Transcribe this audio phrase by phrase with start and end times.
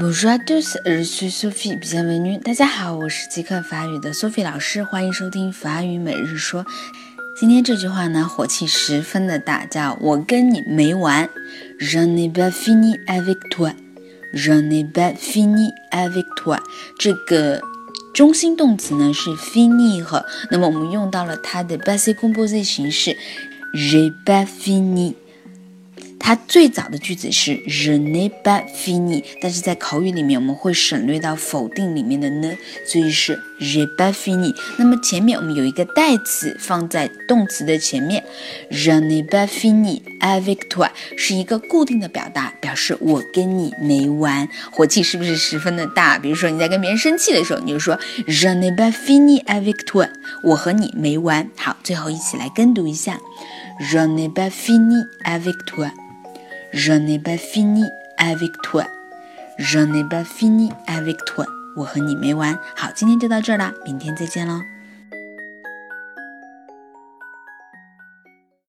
[0.00, 1.76] Bonjour à tous, je suis Sophie.
[1.76, 2.38] Bienvenue.
[2.40, 6.64] 大家好，我是即刻法语的 Sophie 老师，欢迎收听法语每日说。
[7.40, 11.28] 今天这句话呢，火气十分的大，叫我跟你没完。
[11.78, 13.72] Je n'ai pas fini avec toi.
[14.32, 16.58] Je n'ai pas fini avec toi.
[16.98, 17.60] 这个
[18.12, 23.16] 中心动词呢是 finir，那么我们用到了它的 passé composé 形式
[23.74, 25.14] ，j'ai pas fini。
[26.26, 32.50] 它最早的句子是 je n'ai pas fini，但是在口语里面我们会省略到否定里面的呢，
[32.86, 34.54] 所以是 j'ai pas fini。
[34.78, 38.24] 那么前面我们有一个代词放在动词的前面
[38.70, 44.48] ，je n'ai pas fini avec toi 是一个固定的表达，表示我跟你没完。
[44.72, 46.18] 火气是不是十分的大？
[46.18, 50.08] 比如说你在跟别人生气的时候，你就说 je n'ai pas fini avec toi，
[50.42, 51.50] 我和你没完。
[51.54, 53.20] 好，最后一起来跟读一下
[53.78, 55.90] ，je n'ai pas fini avec toi。
[56.76, 57.84] Je n'ai pas fini
[58.16, 58.84] avec toi.
[59.58, 61.46] Je n'ai pas fini avec toi.
[61.76, 62.58] 我和你没完。
[62.74, 64.73] 好，今天就到这儿啦，明天再见喽。